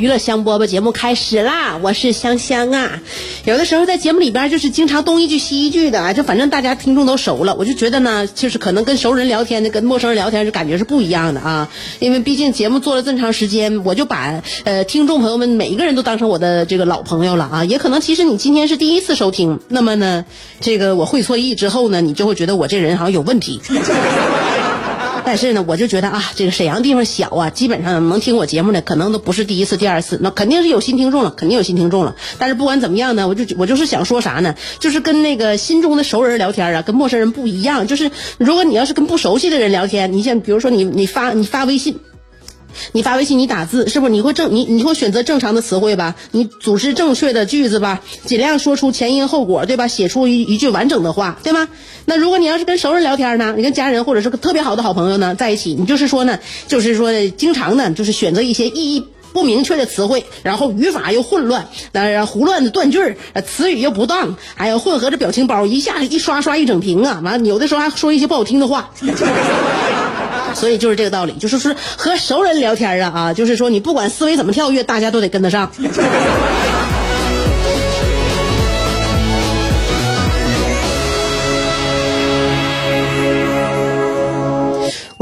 [0.00, 1.78] 娱乐香饽饽节目开始啦！
[1.80, 3.00] 我是香香啊。
[3.44, 11.70] 有的时候在节目里边就是经常东一句西一句的，就反正大家听众都熟了，我就觉得呢，就是可能跟熟人聊天的跟陌生人聊天是感觉是不一样的啊。
[12.00, 17.64] 因为毕竟节目做了这么长时间，我就把呃听众朋友们每一个人都当成我的这个老朋友了啊。
[17.64, 20.24] 也可能其实你今天是第一次收听，那么呢，
[20.60, 23.60] 这个我会错意之后呢，你就会觉得我这人好像有问题。
[25.26, 32.14] 但是呢，我就觉得啊，这个沈阳地方小啊，基本上能听我节目的可能都不是第一次、第二次，那肯定是有新听众了，肯定有新听众了。
[32.38, 34.54] 但是不管怎么样呢，我就我就是想说啥呢？
[34.78, 37.86] 就是跟那个心中的熟人聊天啊，跟陌生人不一样。
[37.86, 41.98] 就是如果你要是跟不熟悉的人聊天，你像比如说你你发你发微信。
[42.92, 46.14] 你发微信，你打字是不是你会正你你会选择正常的词汇吧？
[46.32, 49.88] 你组织正确的句子吧，尽量说出前因后果，对吧？
[49.88, 51.68] 写出一一句完整的话，对吗？
[52.06, 59.04] 那如果你要是跟熟人聊天呢，你跟家人或者是特别好的好朋友呢在一起，你就是说呢，就是说经常呢，就是选择一些意义
[59.34, 67.20] 不明确的词汇，然后语法又混乱，那胡乱的断句儿，词语又不当，还有混合着表情包，一下子一刷刷一整屏啊！
[67.24, 68.88] 完了，有的时候还说一些不好听的话。
[70.54, 75.68] 所以就是这个道理，就是说和熟人聊天啊啊，就是说你不管思维怎么跳跃，大家都得跟得上。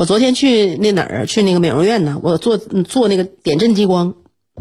[0.03, 2.19] 我昨天去那哪儿去那个美容院呢？
[2.25, 4.15] 我做做那个点阵激光。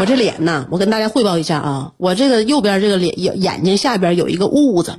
[0.00, 4.96] 我这脸呢，我跟大家汇报一下啊，我这个右边这个脸眼眼睛下边有一个痦子，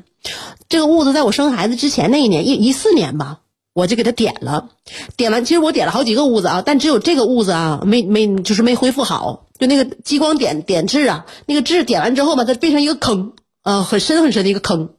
[0.70, 3.40] 这个痦子在我生孩子之前那一年一一四年吧。
[3.74, 4.70] 我就给他点了，
[5.18, 14.92] 点完，其实我点了好几个痦子啊，但只有这个痦子啊，没没就是没恢复好，就那个激光点点痣啊，那个痣点完之后吧，它变成一个坑，啊，很深很深的一个坑，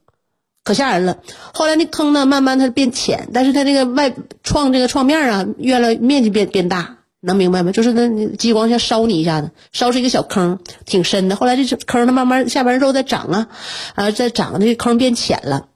[0.63, 1.17] 可吓人了。
[1.53, 4.13] 后来那坑呢，慢慢它变浅，但是它这个外
[4.43, 7.71] 创这个创面啊，越来面积变变大，能明白吗？
[7.71, 11.35] 就是那激光像烧你一下子，烧出一个小坑，挺深的。
[11.35, 13.47] 后来这坑它慢慢下边肉在长啊，
[13.95, 15.67] 啊，在长，这坑变浅了。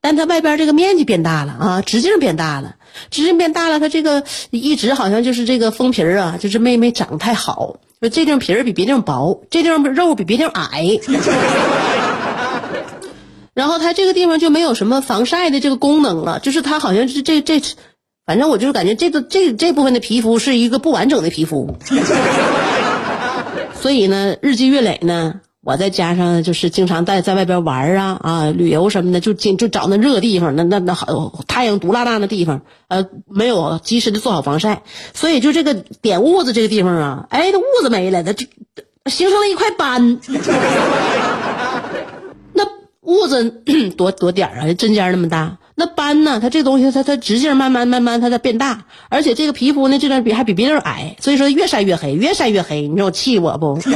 [0.00, 2.76] 但它外边这个面积变大了啊，直径变大了，
[3.10, 11.00] 直径变大了，它这个一直好像就是这个封皮啊，就是没没长太好，这地方皮儿比别地方薄，这地方肉比别地方矮，
[13.56, 17.60] 然后它这个地方就没有什么防晒的这个功能了，就是它好像是这这，
[18.26, 21.76] 反正我就是感觉这个这这部分的皮肤是一个不完整的皮肤，
[23.80, 25.40] 所以呢，日积月累呢。
[25.66, 38.46] 我再加上就是经常在在外边玩啊啊旅游什么的，就经就找那热地方，那那那好太阳毒辣辣的地方，呃，没有及时的做好防晒，所以就这个点痦子这个地方啊，哎，这痦子没了，它就
[39.06, 40.20] 形成了一块斑。
[43.06, 43.50] 痦子
[43.96, 45.56] 多多点儿啊，针尖那么大。
[45.76, 52.88] 那斑呢，它这东西它它直径慢慢慢慢它在变大，而且这个皮肤呢这段比还比别人矮，所以说越晒越黑，越晒越黑。
[52.88, 53.78] 你说我气我不？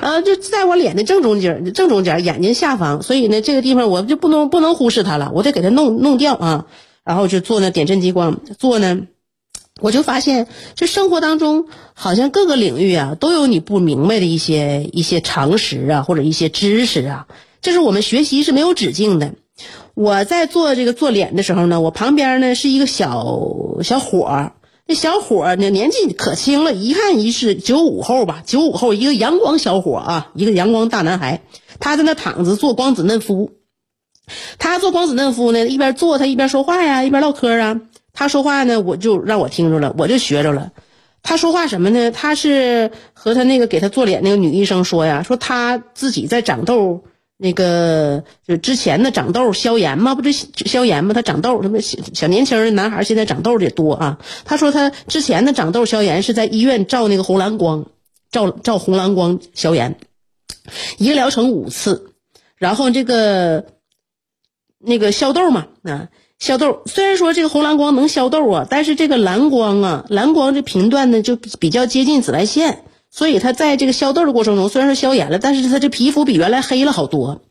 [0.00, 6.66] 啊，就在我脸的正中间，正中间眼睛下方，所以呢，这个地方我就不能不能忽视它了，我得给它弄弄掉啊。
[7.02, 9.00] 然后就做那点阵激光，做呢，
[9.80, 17.26] 我就发现这生活当中好像各个领域啊都有你不明白的一些一些常识啊，或者一些知识啊，
[17.60, 19.34] 就是我们学习是没有止境的。
[19.94, 24.52] 我在做这个做脸的时候呢，我旁边呢是一个小小伙儿。
[24.86, 31.42] 那小伙呢，年纪可轻了，一看一是九五后吧，九五后一个阳光小伙啊，一个阳光大男孩，
[31.78, 33.52] 他在那躺着做光子嫩肤。
[34.58, 37.80] 他做光子嫩肤呢，一边做他一边说话呀，一边唠嗑啊。
[38.12, 40.72] 他说话呢，我就让我听着了，我就学着了。
[41.22, 42.10] 他说话什么呢？
[42.10, 47.04] 他是和他那个给他做脸那个女医生说呀，说他自己在长痘。
[47.42, 51.14] 那个就之前的长痘消炎嘛，不就消炎嘛？
[51.14, 54.18] 他长痘，他们小小年轻的男孩现在长痘的多啊。
[54.44, 57.86] 他说他之前的长痘消炎是在医院照那个红蓝光，
[58.30, 59.96] 照照红蓝光消炎，
[60.98, 62.12] 一个疗程五次，
[62.56, 63.64] 然后这个
[64.78, 66.08] 那个消痘嘛，啊，
[66.40, 66.82] 消痘。
[66.86, 77.42] 虽然说这个红蓝光能消痘啊，但是这个蓝光啊，蓝光这频段呢就比较接近紫外线，所以它在这个消痘的过程中，虽然说消炎了，但是它这皮肤比原来黑了好多。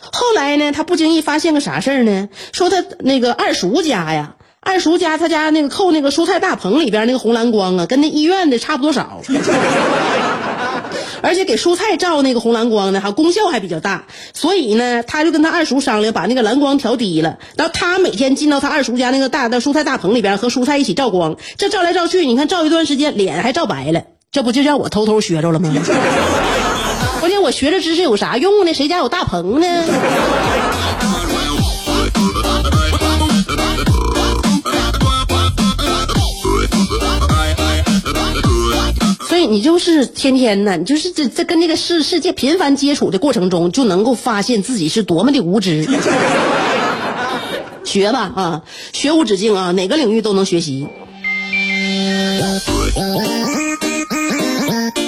[0.00, 2.30] 后来呢，他不经意发现个啥事儿呢？
[2.52, 9.20] 说他那个二叔家呀，二叔家他家那个扣那个蔬菜大棚里边那个红蓝光啊，跟那医院的差不多少。
[11.22, 14.06] 而且给蔬菜照那个红蓝光呢，哈，功效还比较大。
[14.34, 17.38] 所以呢，他就跟他二叔商量，把那个蓝光调低了。
[17.56, 21.36] 然后他每天进到他二叔家那个大的蔬菜大棚里边，和蔬菜一起照光。
[21.56, 24.02] 这照来照去，你看照一段时间，脸还照白了。
[24.30, 25.72] 这不就让我偷偷学着了吗？
[27.20, 28.72] 关键我学这知识有啥用呢？
[28.74, 29.66] 谁家有大棚呢？
[39.46, 45.86] 你就是天天呢，你就是这这跟这个世世界频繁接触的过程中，就能够发现自己是多么的无知。
[47.84, 48.62] 学吧啊，
[48.92, 50.86] 学无止境啊，哪个领域都能学习。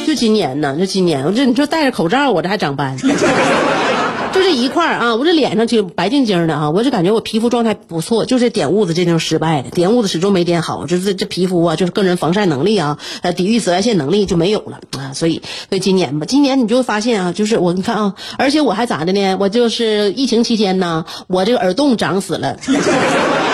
[0.06, 2.96] 就今年呢，就今年，我这你说戴着口罩，我这还长斑。
[4.32, 19.36] 就这一块儿啊，我这脸上就白净净的啊，我就感觉我皮肤状态不错，就是点痦子这地方失败了，点痦子始终没点好，就是这皮肤啊，就是个人防晒能力啊，呃，抵御紫外线能力就没有了啊，所以所以今年吧，今年你就发现啊，就是我你看啊，而且我还咋的呢？
[19.40, 22.56] 我就是疫情期间呢，我这个耳洞长死了。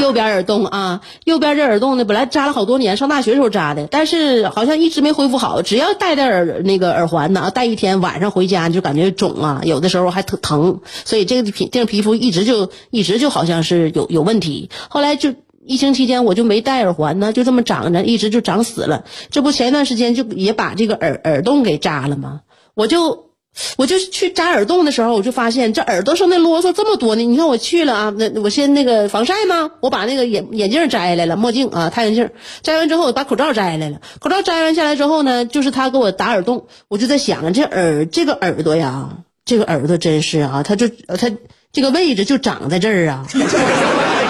[0.00, 5.62] 右边耳洞啊，右边这耳洞呢，本来扎了好多年，上大学时候扎的，但是好像一直没恢复好。
[5.62, 14.70] 只要戴戴耳那个耳环呢，戴一天，晚上回家就感觉肿啊，有的时候还疼疼，所以这个皮这个皮肤一直就一直就好像是有有问题。
[14.88, 19.04] 后来就疫情期间我就没戴耳环呢，就这么长着，一直就长死了。
[19.30, 22.40] 这不前一段时间就也把这个耳耳洞给扎了吗？
[22.74, 23.23] 我就。
[23.76, 27.22] 我就去扎耳洞的时候，我就发现这耳朵上那啰嗦这么多呢。
[27.22, 29.70] 你看我去了啊，那我先那个防晒吗？
[29.80, 32.30] 我把那个眼眼镜摘下来了，墨镜啊，太阳镜
[32.62, 34.00] 摘完之后，我把口罩摘下来了。
[34.18, 41.30] 口罩摘完下来之后呢，就是他给我打耳洞，我就在想，这耳这个耳朵呀，这个耳朵真是啊，他就他
[41.72, 43.26] 这个位置就长在这儿啊。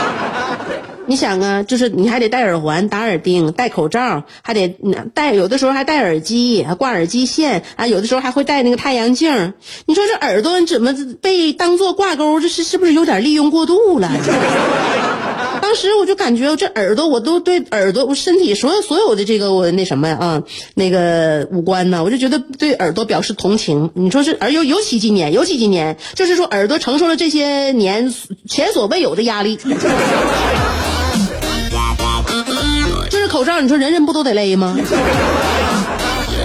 [1.07, 4.69] 你想啊，就是你还得戴耳环、打耳钉、戴口罩，还得
[5.13, 9.53] 戴，有的时候还戴耳机、还挂耳机线啊，有的时候还会戴那个太阳镜。
[9.87, 12.41] 你说这耳朵怎么被当做挂钩？
[12.41, 14.11] 这是是不是有点利用过度了？
[15.61, 20.43] 当时我就感觉这耳朵，我都对耳朵、我身体所有所有的这个我那什么啊，
[20.75, 23.91] 那个五官呢，我就觉得对耳朵表示同情。
[23.95, 28.15] 你说是，而尤尤其今年，尤其今年，就是说耳朵承受了这些年
[28.49, 29.59] 前所未有的压力。
[33.35, 34.77] 口罩，你说人人不都得勒吗？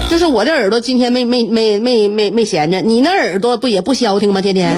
[0.09, 4.41] 就是我这耳朵今天没没没没没没闲着，你那耳朵不也不消停吗？
[4.41, 4.75] 天天。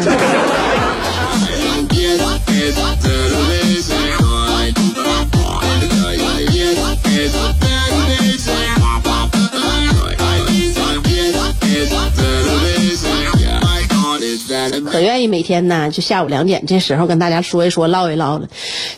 [15.01, 18.49] 我愿意每天呢，就下午两点这时候跟大家说一说、唠一唠了，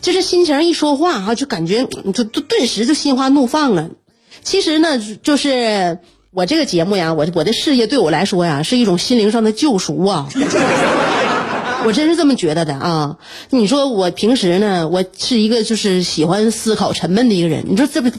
[0.01, 3.89] 就是心情一说话哈，就感觉就就顿时就心花怒放了。
[4.43, 5.99] 其实呢，就是
[6.31, 10.27] 我这个节目呀，我我的事业对我来说呀，是一种心灵上的救赎啊。
[11.85, 13.17] 我真是这么觉得的啊！
[13.49, 17.63] 你说我平时呢，我是一个就是喜欢思考、沉闷的一个人。
[17.67, 18.09] 你说这不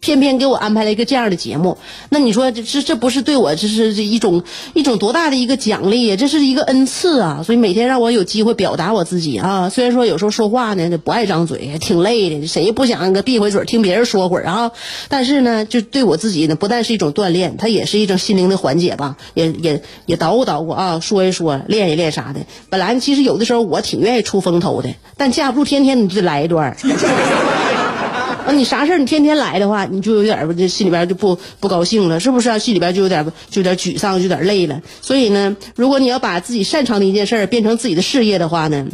[0.00, 1.78] 偏偏给我安排了一个这样的节目，
[2.10, 4.42] 那你说这这这不是对我这是一种
[4.74, 6.16] 一种多大的一个奖励呀？
[6.16, 7.42] 这是一个恩赐啊！
[7.44, 9.68] 所以每天让我有机会表达我自己啊。
[9.70, 14.70] 虽然说有时候说话呢不爱张嘴，挺累的，谁不想个闭回嘴听别人说会儿啊？
[15.08, 19.16] 但是呢，就对我自己呢，不但是一种锻炼，它也是一种心灵的缓解吧。
[19.34, 22.40] 也也也捣鼓捣鼓啊，说一说，练一练啥的。
[22.68, 26.76] 本来其其实有的时候我挺愿意出风头的，但架不住天天你就来一段
[28.44, 32.58] 啊，你啥事儿你天天来的话，你就有点儿心里边就不不高兴了，是不是？
[32.58, 34.82] 心里边就有点就有点沮丧，就有点累了。
[35.00, 38.84] 所以呢，如果你要把自己擅长的一件事儿变成自己的事业的话呢，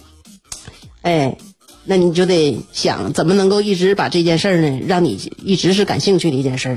[1.01, 1.39] 哎，
[1.87, 6.77] 那你就得想怎么能够一直把这件事儿呢，让你一直是感兴趣的一件事儿。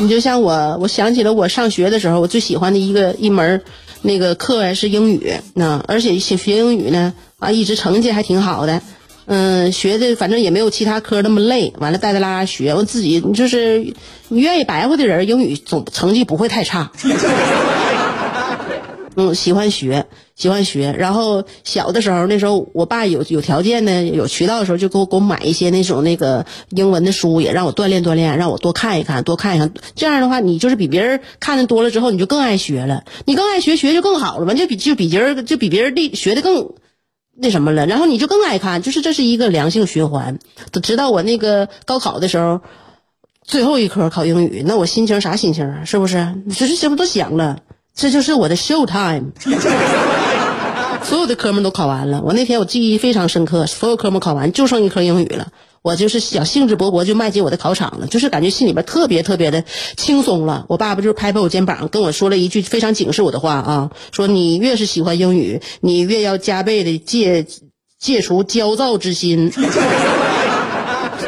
[0.00, 3.62] 你就像我，我想起了我上学的时候，我最喜欢的一个一门
[4.00, 8.80] 那个课是英语，那而且学学英语呢啊，一直成绩还挺好的，
[9.26, 13.92] 嗯，学的反正也没有其他科那么累，完了带带拉拉学，我自己就是
[14.28, 16.90] 你愿意白活的人，英语总成绩不会太差。
[19.16, 20.94] 嗯，喜欢学，喜欢学。
[20.96, 29.72] 然后小的时候，那时候我爸有有条件呢，有渠道的时候，就给我给我买一些那种那个英文的书，也让我锻炼锻炼，让我多看一看，多看一看。
[29.96, 33.04] 这样的话，你就是比别人看的多了之后，你就更爱学了。
[33.24, 36.72] 你更爱学，学就更好了嘛，就比就比别人就比别人厉学的更
[37.36, 37.86] 那什么了。
[37.86, 40.38] 然后你就更爱看，就是这是一个良性循环。
[40.82, 42.60] 直到我那个高考的时候，
[43.42, 45.84] 最后一科考英语，那我心情啥心情啊？
[45.84, 46.34] 是不是？
[46.56, 47.58] 这这不都想了？
[47.94, 49.32] 这就是我的 show time，
[51.04, 52.22] 所有的科目都考完了。
[52.24, 55.48] 我那天我记忆非常深刻，所有科目考完，就剩一科英语了。
[55.82, 59.64] 我就是想兴致勃勃就迈进我的考场了，就是感觉心里边特别特别的
[59.96, 60.66] 轻松了。
[60.68, 67.46] 我爸爸就是拍拍我肩膀，跟我说了一句非常警示我的话啊，说你越是喜欢英语，你越要加倍的戒
[67.98, 69.50] 戒除焦躁之心。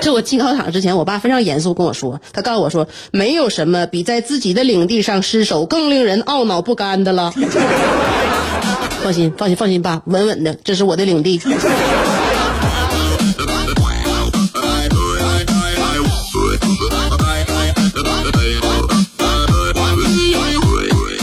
[0.03, 7.33] 这我进考场之前，我爸非常严肃跟我说，他告诉我说，没有什么比在自己的领地上失手更令人懊恼不甘的了。
[9.03, 11.41] 放心，放心，放心，爸，稳稳的，这是我的领地。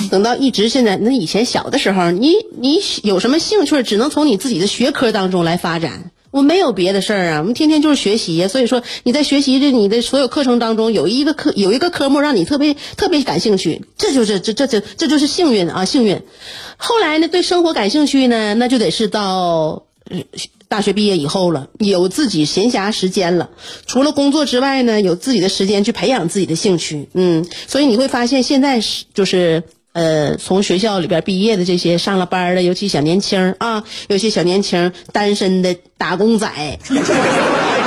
[0.09, 6.11] 等到一直现在，那以前小的时候，你你有什么兴趣，只能从你自己的学科当中来发展。
[6.31, 8.47] 我没有别的事儿啊，我们天天就是学习。
[8.47, 16.21] 所以说你在学习的你的所有课程当中，有一个科有一个科目让你特别特别感兴趣，这就是这这这这就是幸运啊，幸运。
[16.77, 19.83] 后来呢，对生活感兴趣呢，那就得是到
[20.67, 23.49] 大学毕业以后了，有自己闲暇时间了，
[23.87, 27.09] 除了工作之外呢，有自己的时间去培养自己的兴趣。
[27.13, 29.63] 嗯，所以你会发现现在是就是。
[29.91, 36.47] 呃，从学校里边毕业的这些上了班的，尤其小年轻啊，有些小年轻单身的打工仔，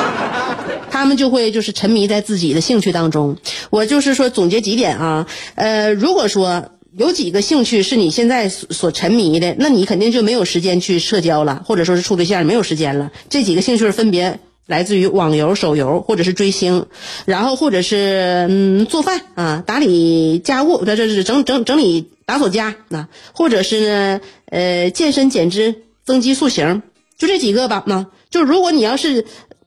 [0.91, 3.37] 他们就会就是沉迷在自己的兴趣当中。
[3.71, 13.13] 我就是说总结几点啊，呃，如果说有几个兴趣是你现在所所沉迷的，那你肯定就没有时间去社交了，或者说是处对象没有时间了。
[13.31, 14.41] 这几个兴趣分别。
[14.67, 16.87] 来自于网游、手游，或者是追星，
[17.25, 26.83] 然后或者是嗯做饭啊，打理家务，这这是整整整理打扫家啊，或者是呢呃健身减脂、增肌塑形，
[27.19, 27.83] 就这几个吧。
[27.87, 29.27] 那就如果你要是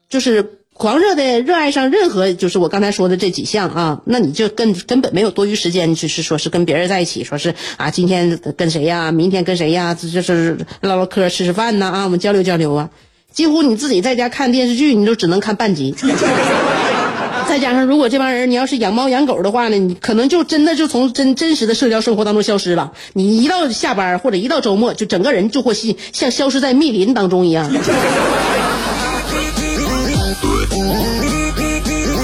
[0.10, 12.90] 就是狂热的热爱上任何就是我刚才说的这几项啊，那你就根根本没有多余时间，就是说是跟别人在一起，说是啊今天跟谁呀，明天跟谁呀，这就是唠唠嗑、吃吃饭呐啊，我们交流交流啊。
[13.36, 15.94] 几乎你自己在家看电视剧，你都只能看半集。
[17.48, 22.94] 再加上，如果这帮人你要是养猫养狗的话呢，你可能就真的就从真真实的社交生活当中消失了。
[23.14, 27.70] 你一到下班或者一到周末，就整个人就会像像消失在密林当中一样。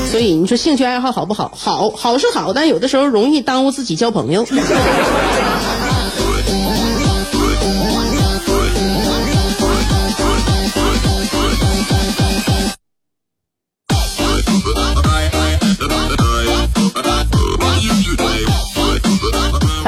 [0.10, 1.51] 所以你说兴趣爱好好不好？
[1.56, 4.48] 好，好是好，但有的时候容易耽误自己交朋友。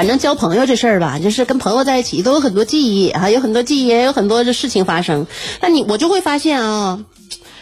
[0.04, 5.28] 反正交朋友这事儿吧，就是跟朋友在一起都有很多记忆啊，有很多记忆，也有很多的事情发生。
[5.62, 7.06] 那你我就会发现啊，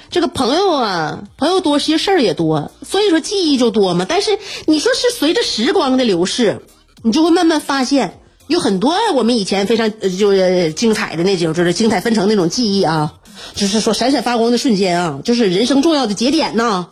[0.10, 4.07] 这个朋友啊，朋友多，其实事儿也多，所以说记忆就多嘛。
[4.10, 6.63] 但是你说是随着时光的流逝，
[7.03, 13.13] 你就会慢慢发现，有很多我们以前非常就是精彩的那种，就是精彩纷呈那种记忆啊，
[13.53, 16.88] 就是说闪闪发光的瞬间啊，就是人生重要的节点呐。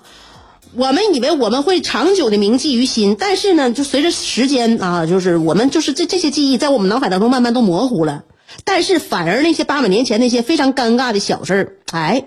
[0.75, 8.23] 我们以为我们会长久的铭记于心，但是呢，就随着时间啊，就是我们就是这这些记忆在我们脑海当中慢慢都模糊了。
[8.65, 12.25] 但是反而那些八百年前那些非常尴尬的小事儿，哎，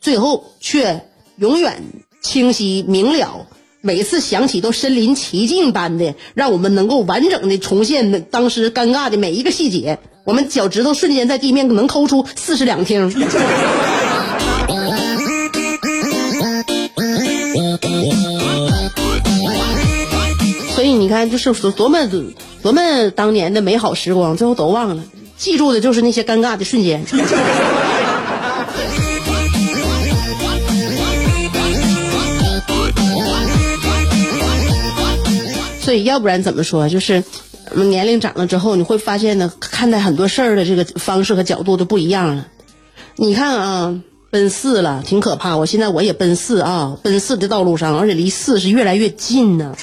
[0.00, 1.84] 最后却永远
[2.20, 3.46] 清晰明了。
[3.80, 9.98] 每次想起都身临其境般的，让我们能够完整的重现当时尴尬的每一个细节。
[10.24, 13.12] 我们脚趾头瞬间在地面能抠出四室两厅。
[21.04, 21.98] 你看，就是多么
[22.62, 25.02] 多么当年的美好时光，最后都忘了，
[25.36, 27.04] 记住的就是那些尴尬的瞬间。
[35.82, 36.88] 所以，要不然怎么说？
[36.88, 37.22] 就是
[37.74, 42.46] 年龄长了之后，你会发现呢，看待很多事儿的这个方式和角度都不一样了。
[43.16, 45.58] 你看啊，奔四了，挺可怕。
[45.58, 49.76] 我现在我也奔四啊，奔四的道路上，而且离四是越来越近呢。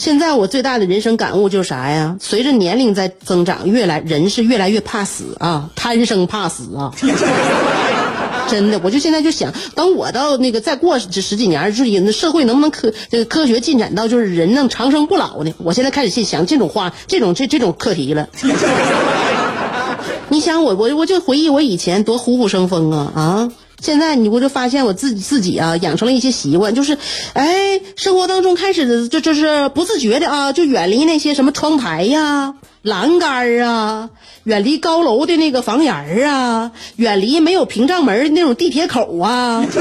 [0.00, 2.16] 现在我最大的人生感悟就是啥呀？
[2.20, 6.90] 随着年龄在增长，越来人是越来越怕死啊，贪生怕死啊。
[8.48, 15.52] 真的，我就现在就想，等我到那个再过这十几年，就是那社会能不能科这个科学进展到就是人能长生不老呢？
[15.58, 18.26] 我现在开始想这种话，这种这这种课题了。
[20.30, 23.52] 你想我我我就回忆我以前多虎虎生风啊啊！
[23.80, 26.98] 现在你我就发现我自己自己啊养成了一些习惯，就是，
[27.32, 34.10] 哎，生活当中开始就就是不自觉的啊，就远离那些什么窗台呀、栏杆啊，
[34.44, 35.94] 远离高楼的那个房檐
[36.28, 39.64] 啊，远离没有屏障门的那种地铁口啊。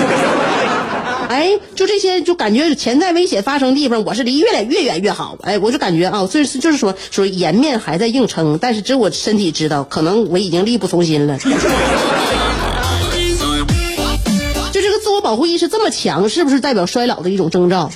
[1.30, 5.38] 哎，就这些，就感觉潜在危险发生地方，我是离越来越远越好。
[5.44, 11.38] 哎，我就感觉啊，这是就是说，说颜面还在硬撑，但是只有我身体知道，可能我已经力不从心了。
[15.30, 17.88] 保护意识这么强，是不是代表衰老的一种征兆？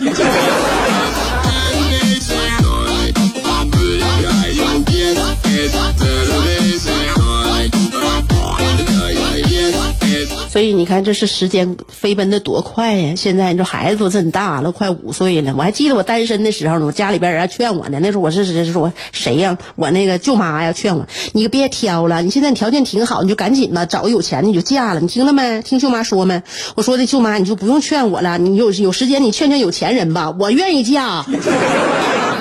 [10.53, 13.15] 所以你看，这是时间飞奔的多快呀！
[13.17, 15.55] 现在你说孩子都真大了，快五岁了。
[15.57, 17.97] 我还记得我单身的时候呢，我家里边人还劝我呢。
[17.99, 19.57] 那时候我是是说谁呀？
[19.75, 24.99] 我那个舅妈呀劝我，你别挑了，你现在条件挺好，你就赶紧吧，找个有钱的你就嫁了。
[24.99, 25.63] 你听了没？
[25.63, 26.43] 听舅妈说没？
[26.75, 31.25] 我说的舅妈，你就不用劝我了，你有有时间你劝劝有钱人吧，我愿意嫁。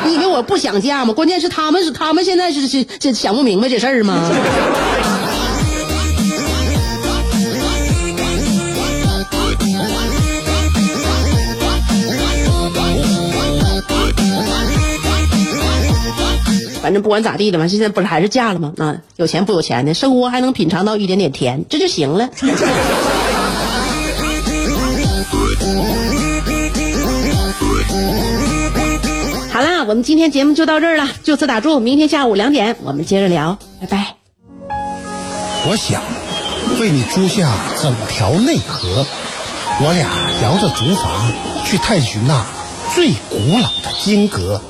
[0.04, 1.14] 你以为我不想嫁吗？
[1.14, 4.31] 关键是他们是他们现在是是这想不明白这事儿吗？
[16.83, 18.73] 反正不管咋地的嘛，现在不是还是嫁了吗？
[18.79, 22.29] 啊，有钱不有钱的，生活还能品尝到一点点甜，这就行了。
[29.53, 31.79] 好啦，我们今天节目就到这儿了，就此打住。
[31.79, 34.17] 明天下午两点我们接着聊，拜拜。
[35.69, 36.03] 我想
[36.81, 37.49] 为你租下
[37.81, 39.07] 整条内河，
[39.81, 40.09] 我俩
[40.43, 41.07] 摇着竹筏
[41.65, 42.45] 去探寻那
[42.93, 44.61] 最古老的金阁。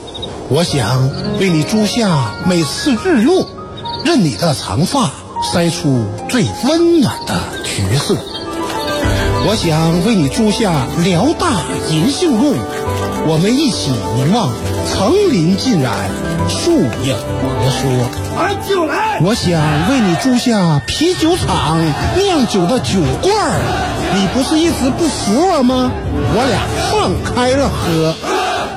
[0.55, 1.09] 我想
[1.41, 3.49] 为你租下每次日落，
[4.05, 5.11] 任你的长发
[5.43, 7.33] 筛出最温暖的
[7.65, 8.15] 橘色。
[9.47, 12.55] 我想为你租下辽大银杏路，
[13.27, 14.51] 我们一起凝望
[14.93, 15.95] 层林尽染，
[16.51, 16.71] 树
[17.03, 17.91] 影婆娑。
[18.37, 19.21] 俺就来。
[19.25, 21.81] 我想为你租下啤酒厂
[22.15, 23.57] 酿酒的酒罐儿，
[24.15, 25.91] 你不是一直不服我吗？
[26.15, 26.61] 我俩
[26.93, 28.15] 放开了喝。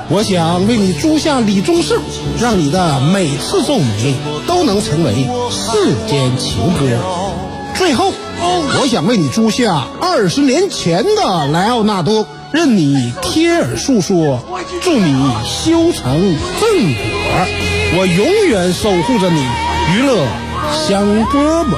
[0.08, 2.00] 我想为你租下李宗盛，
[2.40, 4.14] 让你的每次皱眉
[4.46, 6.96] 都能成为世间情歌。
[7.74, 8.12] 最后，
[8.80, 14.40] 我想为你租下二十年前的莱奥纳多，任你贴耳诉说，
[14.80, 17.02] 祝你修成正果。
[17.98, 19.40] 我永远守护着你，
[19.92, 20.24] 娱乐
[20.86, 21.76] 香饽饽。